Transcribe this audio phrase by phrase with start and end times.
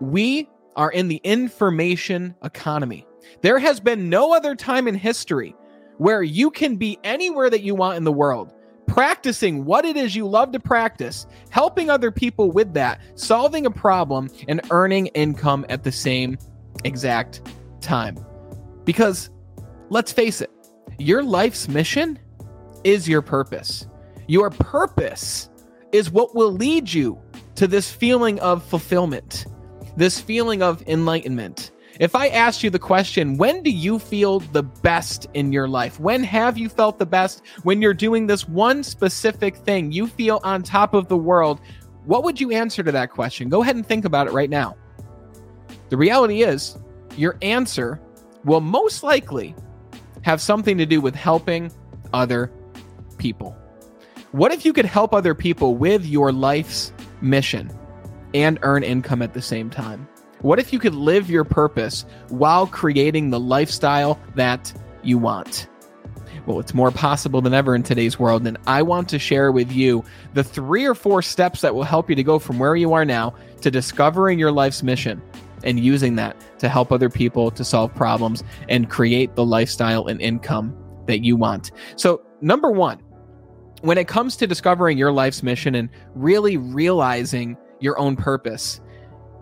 [0.00, 3.06] we are in the information economy.
[3.42, 5.54] There has been no other time in history
[5.98, 8.54] where you can be anywhere that you want in the world,
[8.86, 13.70] practicing what it is you love to practice, helping other people with that, solving a
[13.70, 16.38] problem, and earning income at the same
[16.84, 17.42] exact
[17.80, 18.16] time.
[18.84, 19.30] Because
[19.90, 20.50] let's face it,
[20.98, 22.18] your life's mission
[22.84, 23.86] is your purpose.
[24.28, 25.50] Your purpose
[25.92, 27.20] is what will lead you
[27.56, 29.46] to this feeling of fulfillment,
[29.98, 31.72] this feeling of enlightenment.
[31.98, 35.98] If I asked you the question, when do you feel the best in your life?
[35.98, 37.42] When have you felt the best?
[37.64, 41.60] When you're doing this one specific thing, you feel on top of the world.
[42.04, 43.48] What would you answer to that question?
[43.48, 44.76] Go ahead and think about it right now.
[45.88, 46.78] The reality is,
[47.16, 48.00] your answer
[48.44, 49.56] will most likely
[50.22, 51.72] have something to do with helping
[52.12, 52.52] other
[53.16, 53.56] people.
[54.30, 57.76] What if you could help other people with your life's mission
[58.34, 60.08] and earn income at the same time?
[60.40, 65.68] What if you could live your purpose while creating the lifestyle that you want?
[66.46, 68.46] Well, it's more possible than ever in today's world.
[68.46, 72.08] And I want to share with you the three or four steps that will help
[72.08, 75.20] you to go from where you are now to discovering your life's mission
[75.64, 80.22] and using that to help other people to solve problems and create the lifestyle and
[80.22, 80.74] income
[81.06, 81.72] that you want.
[81.96, 83.02] So, number one,
[83.82, 88.80] when it comes to discovering your life's mission and really realizing your own purpose,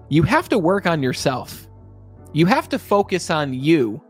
[0.09, 1.67] you have to work on yourself.
[2.33, 4.03] You have to focus on you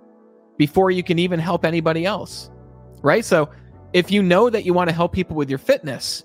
[0.57, 2.51] before you can even help anybody else.
[3.03, 3.25] Right?
[3.25, 3.51] So,
[3.93, 6.25] if you know that you want to help people with your fitness,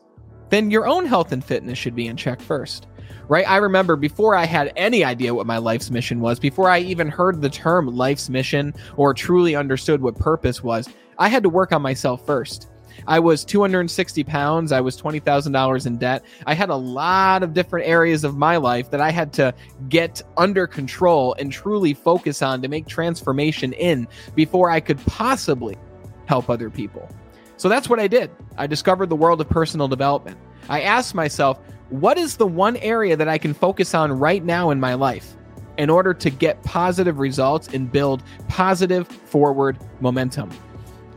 [0.49, 2.87] then your own health and fitness should be in check first.
[3.27, 3.47] Right?
[3.47, 7.07] I remember before I had any idea what my life's mission was, before I even
[7.07, 11.71] heard the term life's mission or truly understood what purpose was, I had to work
[11.71, 12.67] on myself first.
[13.07, 14.71] I was 260 pounds.
[14.71, 16.25] I was $20,000 in debt.
[16.45, 19.53] I had a lot of different areas of my life that I had to
[19.89, 25.77] get under control and truly focus on to make transformation in before I could possibly
[26.25, 27.09] help other people.
[27.57, 28.31] So that's what I did.
[28.57, 30.37] I discovered the world of personal development.
[30.69, 31.59] I asked myself,
[31.89, 35.35] what is the one area that I can focus on right now in my life
[35.77, 40.49] in order to get positive results and build positive forward momentum?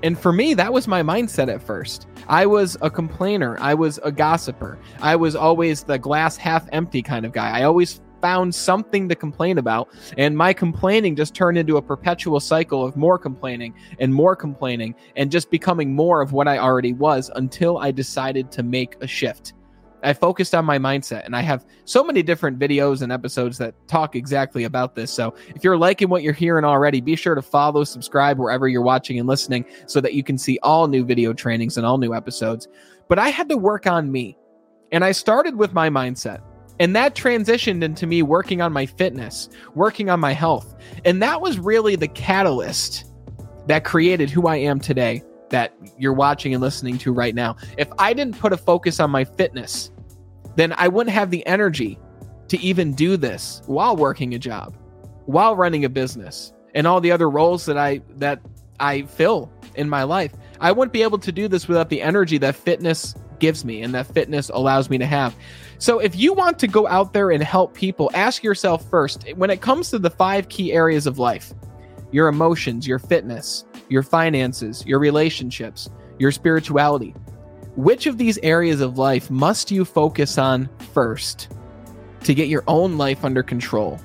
[0.04, 2.06] And for me, that was my mindset at first.
[2.28, 3.56] I was a complainer.
[3.58, 4.78] I was a gossiper.
[5.00, 7.58] I was always the glass half empty kind of guy.
[7.58, 9.88] I always found something to complain about.
[10.18, 14.94] And my complaining just turned into a perpetual cycle of more complaining and more complaining
[15.16, 19.06] and just becoming more of what I already was until I decided to make a
[19.06, 19.54] shift.
[20.04, 23.74] I focused on my mindset and I have so many different videos and episodes that
[23.88, 25.10] talk exactly about this.
[25.10, 28.82] So if you're liking what you're hearing already, be sure to follow, subscribe wherever you're
[28.82, 32.14] watching and listening so that you can see all new video trainings and all new
[32.14, 32.68] episodes.
[33.08, 34.36] But I had to work on me.
[34.92, 36.40] And I started with my mindset.
[36.78, 40.74] And that transitioned into me working on my fitness, working on my health.
[41.04, 43.12] And that was really the catalyst
[43.66, 47.56] that created who I am today that you're watching and listening to right now.
[47.78, 49.92] If I didn't put a focus on my fitness,
[50.56, 51.98] then I wouldn't have the energy
[52.48, 54.76] to even do this while working a job,
[55.26, 58.40] while running a business, and all the other roles that I that
[58.80, 60.32] I fill in my life.
[60.60, 63.94] I wouldn't be able to do this without the energy that fitness gives me and
[63.94, 65.34] that fitness allows me to have.
[65.78, 69.50] So if you want to go out there and help people, ask yourself first when
[69.50, 71.52] it comes to the five key areas of life
[72.12, 77.12] your emotions, your fitness, your finances, your relationships, your spirituality
[77.76, 81.48] which of these areas of life must you focus on first
[82.22, 84.00] to get your own life under control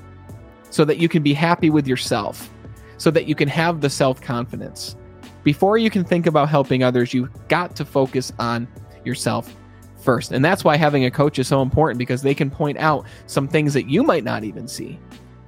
[0.70, 2.50] so that you can be happy with yourself,
[2.96, 4.96] so that you can have the self confidence?
[5.42, 8.68] Before you can think about helping others, you've got to focus on
[9.04, 9.54] yourself
[10.02, 10.32] first.
[10.32, 13.48] And that's why having a coach is so important because they can point out some
[13.48, 14.98] things that you might not even see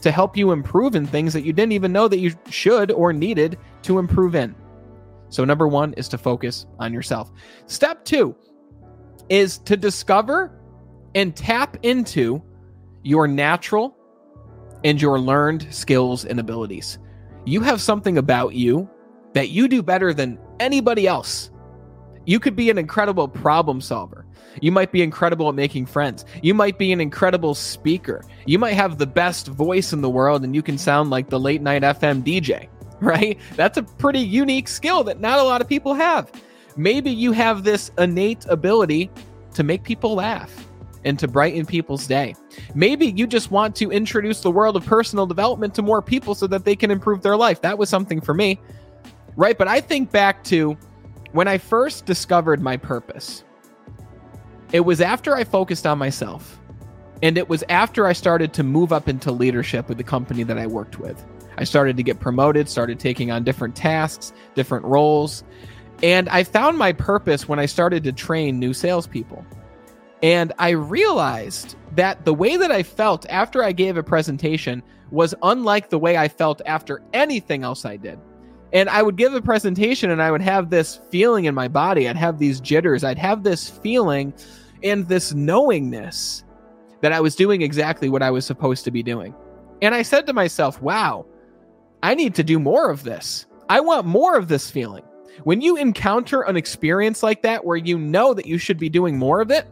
[0.00, 3.12] to help you improve in things that you didn't even know that you should or
[3.12, 4.54] needed to improve in.
[5.32, 7.32] So, number one is to focus on yourself.
[7.64, 8.36] Step two
[9.30, 10.60] is to discover
[11.14, 12.42] and tap into
[13.02, 13.96] your natural
[14.84, 16.98] and your learned skills and abilities.
[17.46, 18.90] You have something about you
[19.32, 21.50] that you do better than anybody else.
[22.26, 24.26] You could be an incredible problem solver.
[24.60, 26.26] You might be incredible at making friends.
[26.42, 28.22] You might be an incredible speaker.
[28.44, 31.40] You might have the best voice in the world and you can sound like the
[31.40, 32.68] late night FM DJ.
[33.06, 33.36] right?
[33.56, 36.30] That's a pretty unique skill that not a lot of people have.
[36.76, 39.10] Maybe you have this innate ability
[39.54, 40.68] to make people laugh
[41.04, 42.36] and to brighten people's day.
[42.76, 46.46] Maybe you just want to introduce the world of personal development to more people so
[46.46, 47.60] that they can improve their life.
[47.62, 48.60] That was something for me,
[49.34, 49.58] right?
[49.58, 50.78] But I think back to
[51.32, 53.42] when I first discovered my purpose.
[54.72, 56.60] It was after I focused on myself.
[57.20, 60.58] And it was after I started to move up into leadership with the company that
[60.58, 61.24] I worked with.
[61.58, 65.44] I started to get promoted, started taking on different tasks, different roles.
[66.02, 69.44] And I found my purpose when I started to train new salespeople.
[70.22, 75.34] And I realized that the way that I felt after I gave a presentation was
[75.42, 78.18] unlike the way I felt after anything else I did.
[78.72, 82.08] And I would give a presentation and I would have this feeling in my body.
[82.08, 83.04] I'd have these jitters.
[83.04, 84.32] I'd have this feeling
[84.82, 86.44] and this knowingness
[87.02, 89.34] that I was doing exactly what I was supposed to be doing.
[89.82, 91.26] And I said to myself, wow,
[92.02, 93.46] I need to do more of this.
[93.68, 95.04] I want more of this feeling.
[95.44, 99.18] When you encounter an experience like that where you know that you should be doing
[99.18, 99.66] more of it,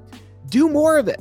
[0.49, 1.21] do more of it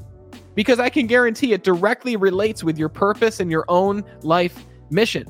[0.56, 5.25] because I can guarantee it directly relates with your purpose and your own life mission.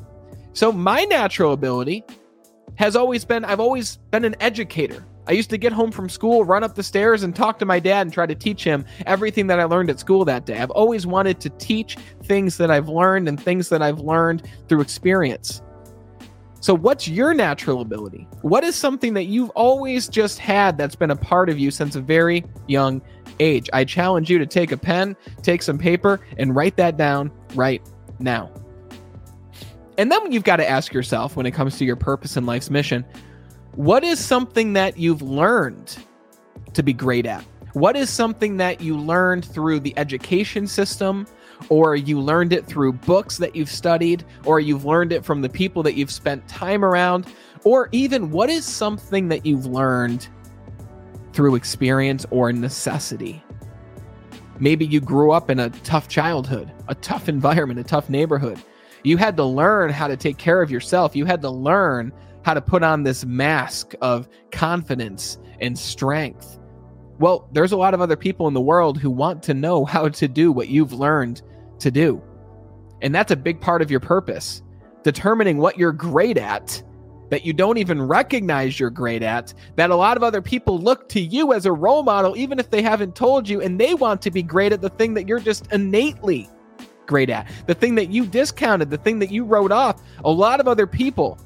[0.53, 2.03] So, my natural ability
[2.75, 5.05] has always been I've always been an educator.
[5.27, 7.79] I used to get home from school, run up the stairs, and talk to my
[7.79, 10.57] dad and try to teach him everything that I learned at school that day.
[10.57, 14.81] I've always wanted to teach things that I've learned and things that I've learned through
[14.81, 15.61] experience.
[16.61, 18.27] So, what's your natural ability?
[18.41, 21.95] What is something that you've always just had that's been a part of you since
[21.95, 23.01] a very young
[23.39, 23.69] age?
[23.71, 27.81] I challenge you to take a pen, take some paper, and write that down right
[28.19, 28.51] now.
[29.97, 32.69] And then you've got to ask yourself when it comes to your purpose and life's
[32.69, 33.05] mission
[33.73, 35.97] what is something that you've learned
[36.73, 37.43] to be great at?
[37.73, 41.27] What is something that you learned through the education system,
[41.67, 45.49] or you learned it through books that you've studied, or you've learned it from the
[45.49, 47.27] people that you've spent time around,
[47.63, 50.27] or even what is something that you've learned
[51.33, 53.43] through experience or necessity?
[54.59, 58.61] Maybe you grew up in a tough childhood, a tough environment, a tough neighborhood.
[59.03, 61.15] You had to learn how to take care of yourself.
[61.15, 62.11] You had to learn
[62.43, 66.58] how to put on this mask of confidence and strength.
[67.19, 70.09] Well, there's a lot of other people in the world who want to know how
[70.09, 71.41] to do what you've learned
[71.79, 72.21] to do.
[73.01, 74.61] And that's a big part of your purpose.
[75.03, 76.83] Determining what you're great at
[77.29, 81.07] that you don't even recognize you're great at, that a lot of other people look
[81.09, 84.21] to you as a role model, even if they haven't told you, and they want
[84.23, 86.49] to be great at the thing that you're just innately
[87.05, 90.01] great at, the thing that you discounted, the thing that you wrote off.
[90.25, 91.39] A lot of other people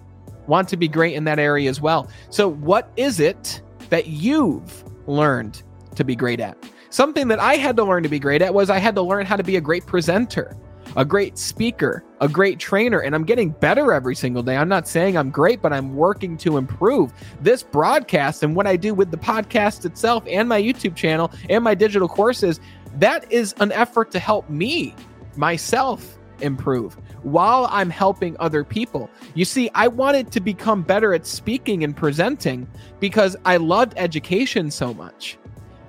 [0.47, 2.09] want to be great in that area as well.
[2.29, 5.63] So, what is it that you've learned
[5.95, 6.57] to be great at?
[6.89, 9.25] Something that I had to learn to be great at was I had to learn
[9.25, 10.55] how to be a great presenter,
[10.95, 14.55] a great speaker, a great trainer, and I'm getting better every single day.
[14.55, 17.11] I'm not saying I'm great, but I'm working to improve
[17.41, 21.63] this broadcast and what I do with the podcast itself and my YouTube channel and
[21.63, 22.59] my digital courses.
[22.97, 24.93] That is an effort to help me,
[25.35, 29.09] myself, improve while I'm helping other people.
[29.33, 32.67] You see, I wanted to become better at speaking and presenting
[32.99, 35.37] because I loved education so much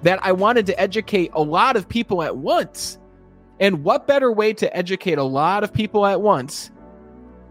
[0.02, 2.98] that I wanted to educate a lot of people at once.
[3.60, 6.70] And what better way to educate a lot of people at once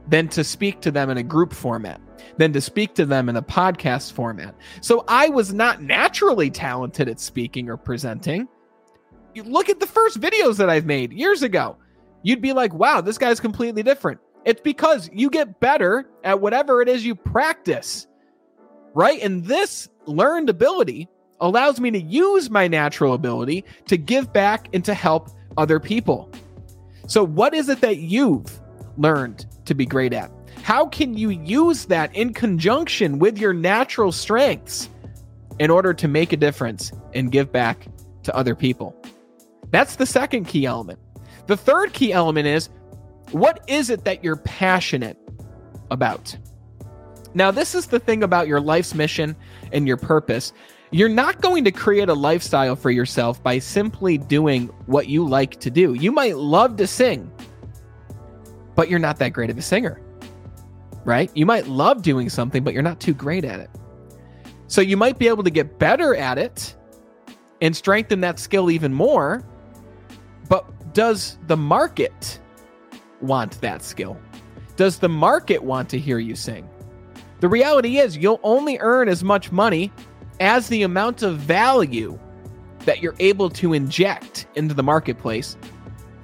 [0.08, 2.00] than to speak to them in a group format,
[2.38, 4.54] than to speak to them in a podcast format?
[4.82, 8.48] So I was not naturally talented at speaking or presenting.
[9.34, 11.78] You look at the first videos that I've made years ago
[12.24, 14.20] you'd be like, wow, this guy's completely different.
[14.46, 18.08] It's because you get better at whatever it is you practice,
[18.94, 19.22] right?
[19.22, 21.08] And this learned ability
[21.40, 26.32] allows me to use my natural ability to give back and to help other people.
[27.08, 28.60] So, what is it that you've
[28.98, 30.32] learned to be great at?
[30.62, 34.90] How can you use that in conjunction with your natural strengths
[35.60, 37.86] in order to make a difference and give back
[38.24, 38.96] to other people?
[39.72, 41.00] That's the second key element.
[41.48, 42.70] The third key element is
[43.32, 45.18] what is it that you're passionate
[45.92, 46.38] about?
[47.34, 49.36] Now, this is the thing about your life's mission
[49.72, 50.54] and your purpose.
[50.92, 55.60] You're not going to create a lifestyle for yourself by simply doing what you like
[55.62, 55.96] to do.
[55.96, 57.32] You might love to sing,
[58.76, 60.00] but you're not that great of a singer,
[61.04, 61.32] right?
[61.34, 63.72] You might love doing something, but you're not too great at it.
[64.68, 66.76] So you might be able to get better at it
[67.62, 69.44] and strengthen that skill even more,
[70.48, 72.40] but does the market
[73.22, 74.18] want that skill?
[74.76, 76.68] Does the market want to hear you sing?
[77.40, 79.92] The reality is, you'll only earn as much money
[80.40, 82.18] as the amount of value
[82.80, 85.58] that you're able to inject into the marketplace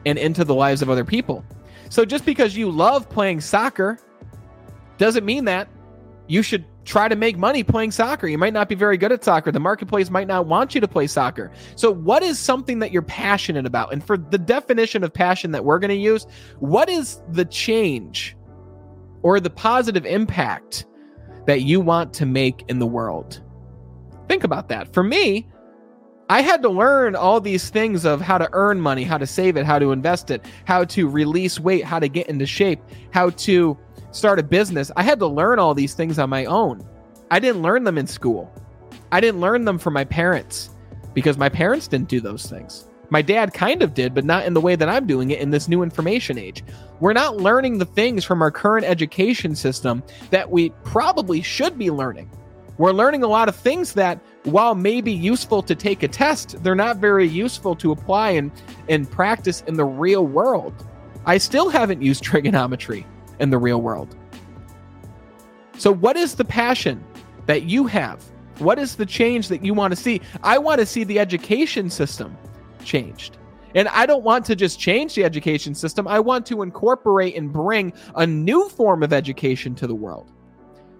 [0.05, 1.43] and into the lives of other people.
[1.89, 3.99] So just because you love playing soccer
[4.97, 5.67] doesn't mean that
[6.27, 8.27] you should try to make money playing soccer.
[8.27, 9.51] You might not be very good at soccer.
[9.51, 11.51] The marketplace might not want you to play soccer.
[11.75, 13.93] So, what is something that you're passionate about?
[13.93, 16.25] And for the definition of passion that we're going to use,
[16.59, 18.35] what is the change
[19.21, 20.87] or the positive impact
[21.45, 23.39] that you want to make in the world?
[24.27, 24.91] Think about that.
[24.91, 25.47] For me,
[26.27, 29.57] I had to learn all these things of how to earn money, how to save
[29.57, 32.79] it, how to invest it, how to release weight, how to get into shape,
[33.11, 33.77] how to
[34.11, 34.91] start a business.
[34.95, 36.85] I had to learn all these things on my own.
[37.31, 38.51] I didn't learn them in school.
[39.11, 40.69] I didn't learn them from my parents
[41.13, 42.85] because my parents didn't do those things.
[43.11, 45.49] My dad kind of did, but not in the way that I'm doing it in
[45.49, 46.63] this new information age.
[46.99, 51.89] We're not learning the things from our current education system that we probably should be
[51.89, 52.29] learning.
[52.77, 56.75] We're learning a lot of things that, while maybe useful to take a test, they're
[56.75, 58.51] not very useful to apply and,
[58.87, 60.73] and practice in the real world.
[61.25, 63.05] I still haven't used trigonometry
[63.39, 64.15] in the real world.
[65.77, 67.03] So, what is the passion
[67.45, 68.23] that you have?
[68.59, 70.21] What is the change that you want to see?
[70.43, 72.37] I want to see the education system
[72.83, 73.37] changed.
[73.75, 76.07] And I don't want to just change the education system.
[76.07, 80.31] I want to incorporate and bring a new form of education to the world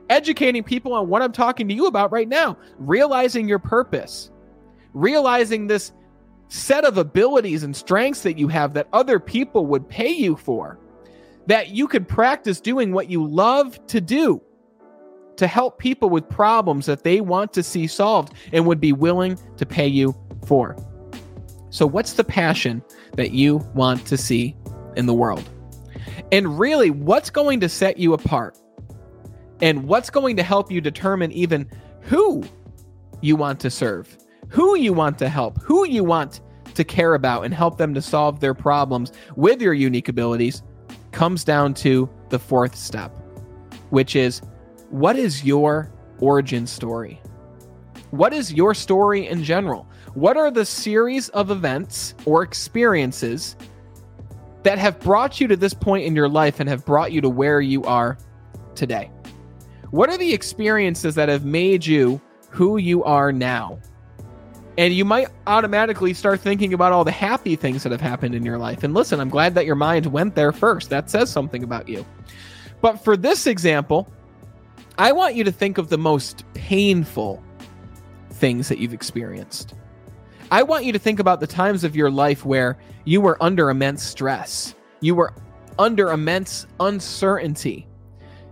[0.09, 4.31] educating people on what I'm talking to you about right now, realizing your purpose,
[4.93, 5.91] realizing this
[6.47, 10.79] set of abilities and strengths that you have that other people would pay you for,
[11.49, 14.41] that you could practice doing what you love to do
[15.35, 19.37] to help people with problems that they want to see solved and would be willing
[19.57, 20.15] to pay you
[20.45, 20.75] for.
[21.69, 22.81] So, what's the passion
[23.13, 24.55] that you want to see
[24.95, 25.47] in the world?
[26.31, 28.57] And really, what's going to set you apart?
[29.61, 31.69] and what's going to help you determine even
[32.01, 32.43] who
[33.21, 36.41] you want to serve, who you want to help, who you want
[36.75, 40.63] to care about and help them to solve their problems with your unique abilities
[41.11, 43.11] comes down to the fourth step,
[43.89, 44.41] which is
[44.89, 47.21] what is your origin story?
[48.11, 49.87] What is your story in general?
[50.13, 53.55] What are the series of events or experiences
[54.63, 57.29] that have brought you to this point in your life and have brought you to
[57.29, 58.17] where you are
[58.75, 59.11] today?
[59.91, 63.79] What are the experiences that have made you who you are now?
[64.79, 68.45] And you might automatically start thinking about all the happy things that have happened in
[68.45, 68.81] your life.
[68.81, 70.89] And listen, I'm glad that your mind went there first.
[70.89, 72.05] That says something about you.
[72.79, 74.09] But for this example,
[74.97, 77.43] I want you to think of the most painful
[78.31, 79.73] things that you've experienced.
[80.49, 83.69] I want you to think about the times of your life where you were under
[83.69, 85.33] immense stress, you were
[85.77, 87.85] under immense uncertainty,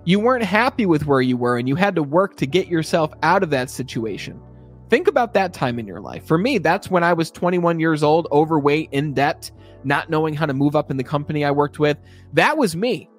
[0.03, 3.13] you weren't happy with where you were and you had to work to get yourself
[3.23, 4.41] out of that situation.
[4.89, 6.25] Think about that time in your life.
[6.25, 9.51] For me, that's when I was 21 years old, overweight, in debt,
[9.83, 11.97] not knowing how to move up in the company I worked with.
[12.33, 13.09] That was me.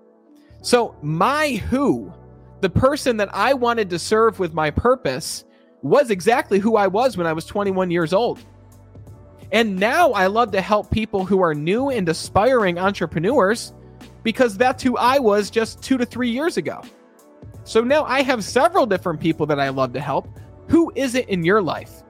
[0.62, 2.12] So, my who,
[2.60, 5.44] the person that I wanted to serve with my purpose,
[5.82, 8.44] was exactly who I was when I was 21 years old.
[9.52, 13.72] And now I love to help people who are new and aspiring entrepreneurs
[14.22, 16.82] because that's who I was just two to three years ago.
[17.64, 20.28] So now I have several different people that I love to help.
[20.68, 22.02] Who is it in your life?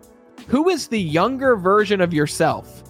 [0.49, 2.83] Who is the younger version of yourself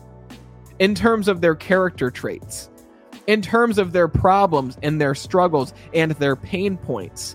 [0.78, 2.70] in terms of their character traits,
[3.26, 7.34] in terms of their problems and their struggles and their pain points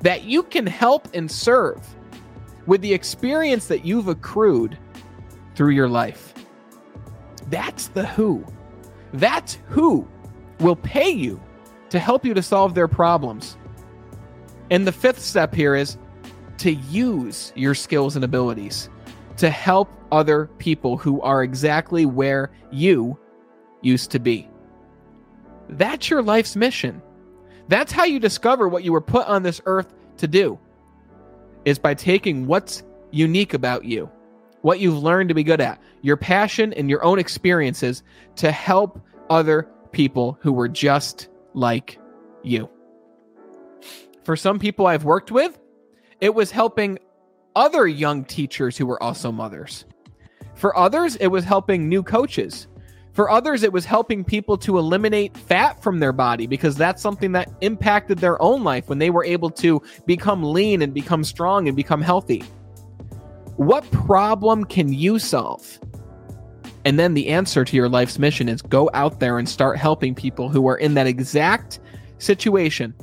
[0.00, 1.86] that you can help and serve
[2.66, 4.76] with the experience that you've accrued
[5.54, 6.34] through your life?
[7.48, 8.44] That's the who.
[9.12, 10.08] That's who
[10.60, 11.40] will pay you
[11.90, 13.56] to help you to solve their problems.
[14.70, 15.98] And the fifth step here is
[16.62, 18.88] to use your skills and abilities
[19.36, 23.18] to help other people who are exactly where you
[23.80, 24.48] used to be.
[25.68, 27.02] That's your life's mission.
[27.66, 30.56] That's how you discover what you were put on this earth to do.
[31.64, 34.08] Is by taking what's unique about you,
[34.60, 38.04] what you've learned to be good at, your passion and your own experiences
[38.36, 39.00] to help
[39.30, 41.98] other people who were just like
[42.44, 42.68] you.
[44.22, 45.58] For some people I've worked with,
[46.22, 46.98] it was helping
[47.56, 49.84] other young teachers who were also mothers.
[50.54, 52.68] For others, it was helping new coaches.
[53.12, 57.32] For others, it was helping people to eliminate fat from their body because that's something
[57.32, 61.66] that impacted their own life when they were able to become lean and become strong
[61.66, 62.44] and become healthy.
[63.56, 65.80] What problem can you solve?
[66.84, 70.14] And then the answer to your life's mission is go out there and start helping
[70.14, 71.80] people who are in that exact
[72.18, 72.94] situation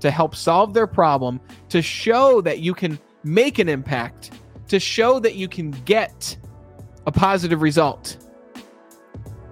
[0.00, 4.32] to help solve their problem, to show that you can make an impact,
[4.68, 6.36] to show that you can get
[7.06, 8.16] a positive result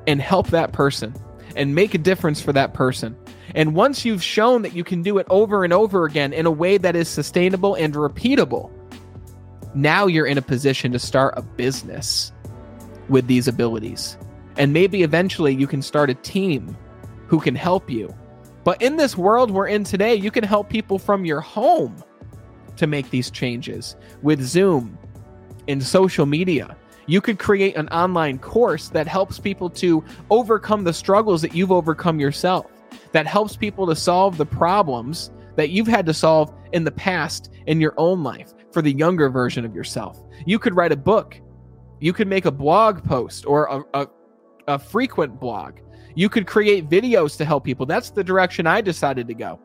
[0.07, 1.14] and help that person
[1.57, 3.17] and make a difference for that person.
[3.55, 6.50] And once you've shown that you can do it over and over again in a
[6.50, 8.71] way that is sustainable and repeatable,
[9.75, 12.33] now you're in a position to start a business
[13.09, 14.17] with these abilities.
[14.57, 16.76] And maybe eventually you can start a team
[17.26, 18.14] who can help you.
[18.69, 22.05] But in this world we're in today, you can help people from your home
[22.77, 24.99] to make these changes with Zoom
[25.69, 26.77] and social media.
[27.07, 31.73] You could create an online course that helps people to overcome the struggles that you've
[31.73, 32.67] overcome yourself,
[33.13, 37.51] that helps people to solve the problems that you've had to solve in the past
[37.69, 40.23] in your own life for the younger version of yourself.
[40.45, 41.41] You could write a book.
[42.01, 44.09] You could make a blog post or a, a,
[44.67, 45.79] a frequent blog.
[46.19, 47.87] You could create videos to help people.
[47.87, 49.61] That's the direction I decided to go.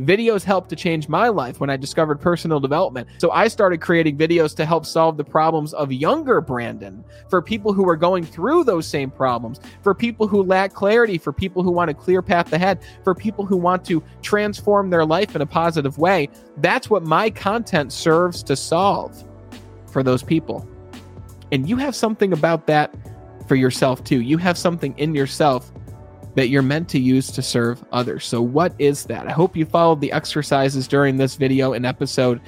[0.00, 3.08] Videos helped to change my life when I discovered personal development.
[3.18, 7.74] So I started creating videos to help solve the problems of younger Brandon, for people
[7.74, 11.70] who are going through those same problems, for people who lack clarity, for people who
[11.70, 15.46] want a clear path ahead, for people who want to transform their life in a
[15.46, 16.30] positive way.
[16.56, 19.22] That's what my content serves to solve
[19.92, 20.66] for those people.
[21.52, 22.94] And you have something about that
[23.46, 24.22] for yourself too.
[24.22, 25.70] You have something in yourself
[26.38, 28.24] that you're meant to use to serve others.
[28.24, 29.26] So, what is that?
[29.26, 32.40] I hope you followed the exercises during this video and episode.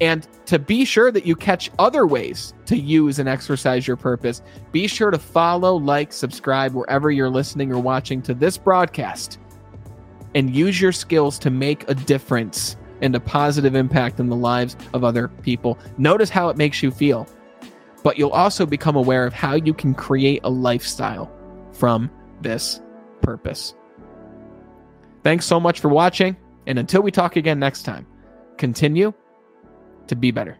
[0.00, 4.42] And to be sure that you catch other ways to use and exercise your purpose,
[4.70, 9.40] be sure to follow, like, subscribe wherever you're listening or watching to this broadcast
[10.36, 14.76] and use your skills to make a difference and a positive impact in the lives
[14.94, 15.76] of other people.
[15.98, 17.26] Notice how it makes you feel,
[18.04, 21.28] but you'll also become aware of how you can create a lifestyle
[21.72, 22.08] from
[22.40, 22.80] this
[23.22, 23.74] purpose.
[25.22, 26.36] Thanks so much for watching,
[26.66, 28.06] and until we talk again next time,
[28.58, 29.12] continue
[30.08, 30.58] to be better.